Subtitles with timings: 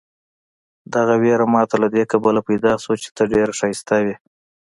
[0.93, 4.15] دغه وېره ماته له دې کبله پیدا شوه چې ته ډېر ښایسته وې.